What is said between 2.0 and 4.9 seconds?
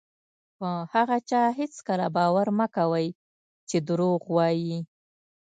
هم باور مه کوئ چې دروغ وایي.